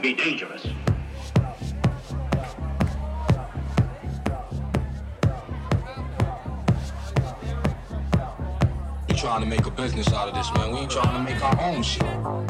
[0.00, 0.66] could be dangerous.
[9.08, 10.72] We're trying to make a business out of this, man.
[10.72, 12.49] We ain't trying to make our own shit.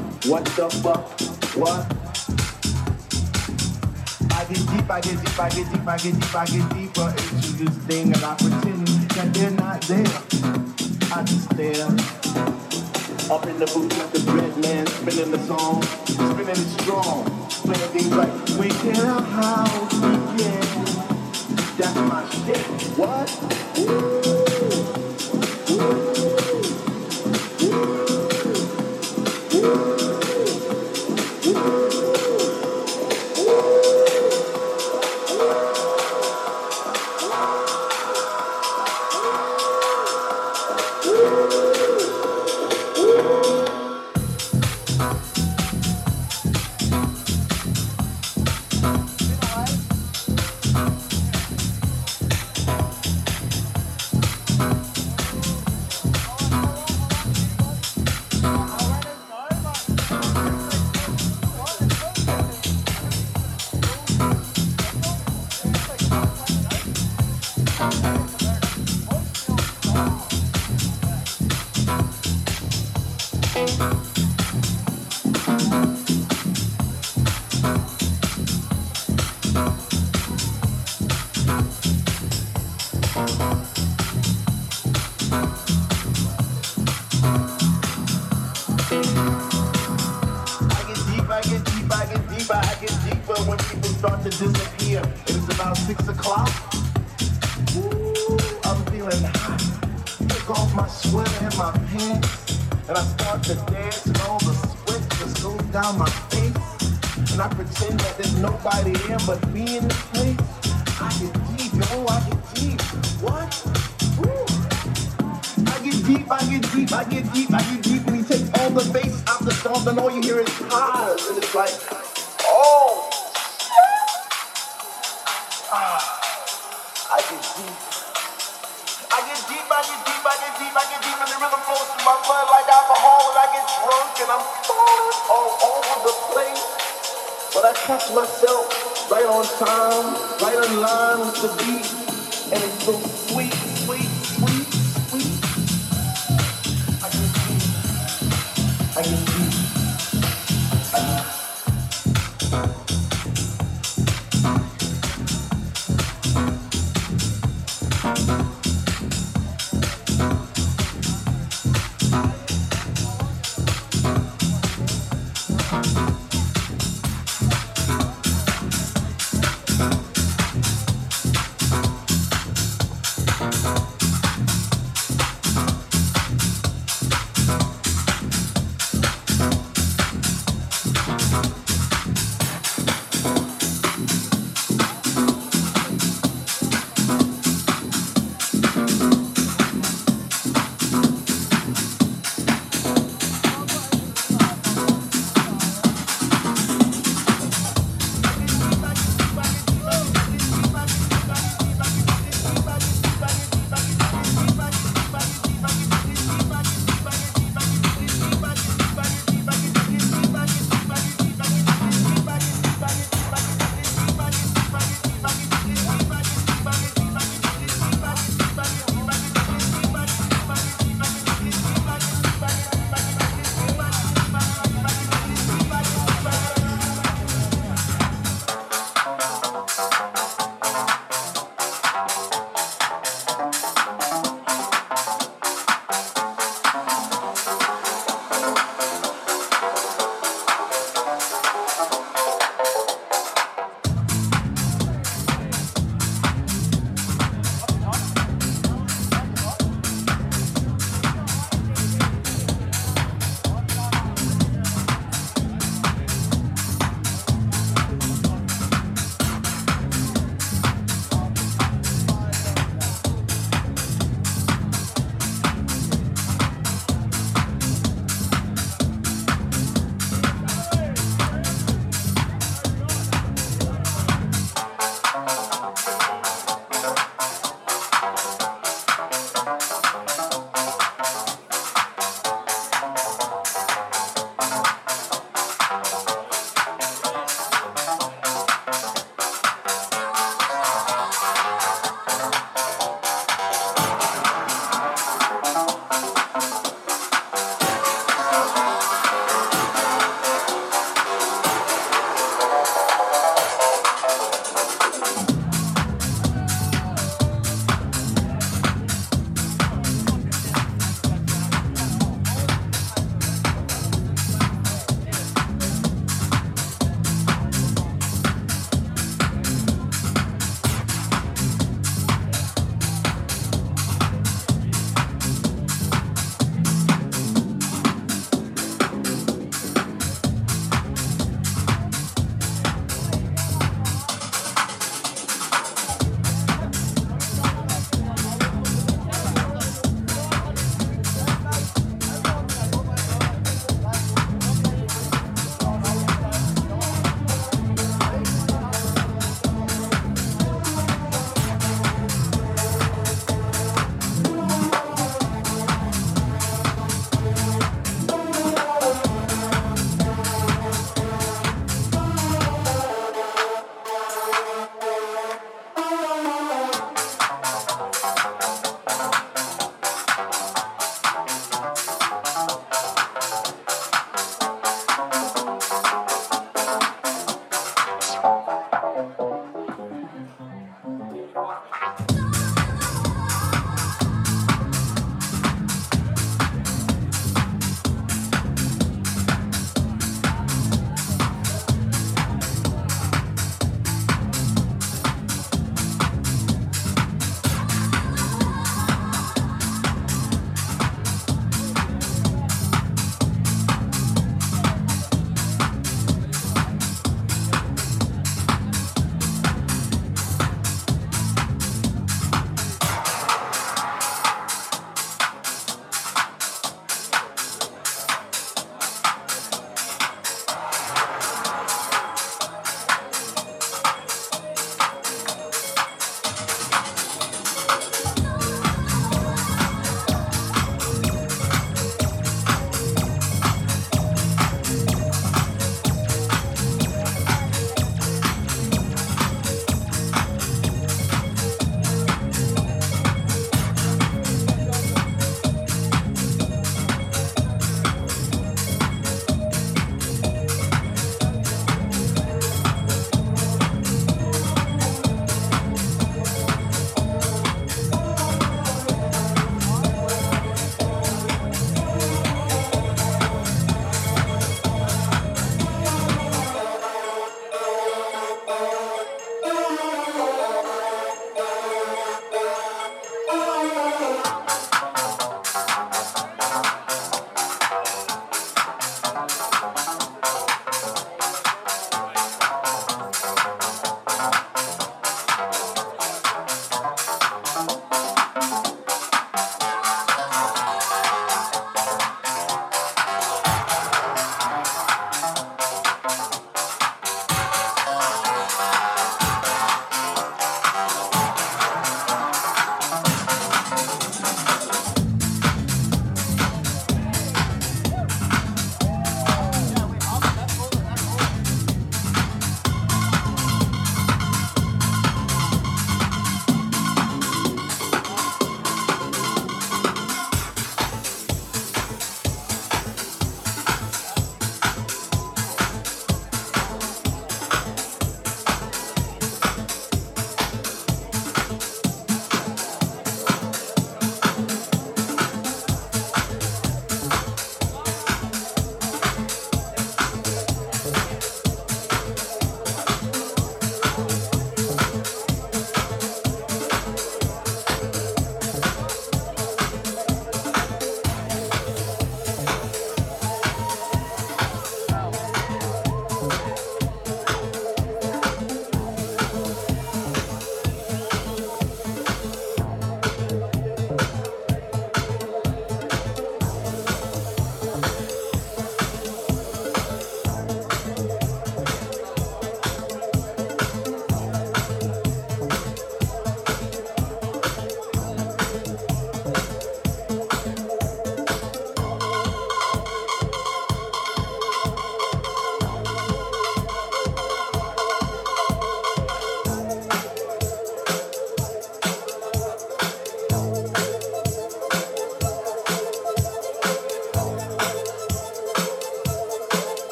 [0.27, 1.19] What the fuck?
[1.57, 1.81] What?
[4.31, 7.09] I get deep, I get deep, I get deep, I get deep, I get deeper
[7.09, 10.05] into this thing, and I pretend that they're not there.
[11.11, 11.87] I just stare.
[13.33, 17.25] Up in the booth with the bread man, spinning the song, spinning it strong,
[17.65, 19.80] playing things like we can house,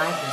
[0.00, 0.29] my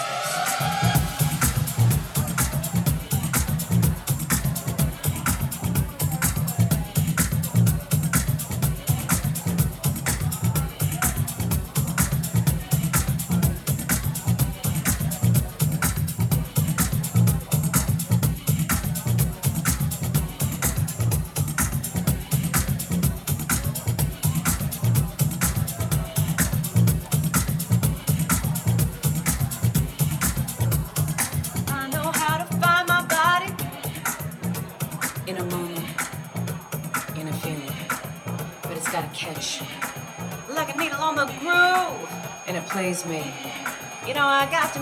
[42.77, 43.33] Please me.
[44.05, 44.79] You know, I got to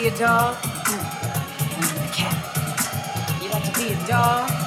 [0.00, 0.54] be a dog?
[0.54, 1.00] Mm.
[1.80, 2.12] Mm.
[2.14, 3.42] Cat.
[3.42, 4.57] You like to be a dog?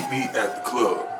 [0.00, 1.19] Meet me at the club.